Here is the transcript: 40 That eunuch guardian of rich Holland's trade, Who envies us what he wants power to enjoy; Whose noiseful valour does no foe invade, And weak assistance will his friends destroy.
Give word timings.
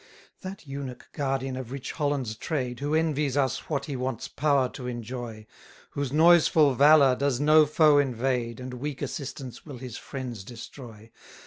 40 0.41 0.49
That 0.49 0.67
eunuch 0.67 1.09
guardian 1.13 1.55
of 1.55 1.71
rich 1.71 1.91
Holland's 1.91 2.35
trade, 2.35 2.79
Who 2.79 2.95
envies 2.95 3.37
us 3.37 3.69
what 3.69 3.85
he 3.85 3.95
wants 3.95 4.27
power 4.27 4.67
to 4.69 4.87
enjoy; 4.87 5.45
Whose 5.91 6.11
noiseful 6.11 6.73
valour 6.73 7.15
does 7.15 7.39
no 7.39 7.67
foe 7.67 7.99
invade, 7.99 8.59
And 8.59 8.73
weak 8.73 9.03
assistance 9.03 9.63
will 9.63 9.77
his 9.77 9.97
friends 9.97 10.43
destroy. 10.43 11.11